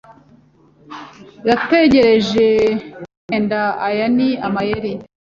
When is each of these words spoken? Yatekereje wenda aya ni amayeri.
Yatekereje 1.47 2.47
wenda 3.27 3.61
aya 3.87 4.05
ni 4.17 4.29
amayeri. 4.47 4.91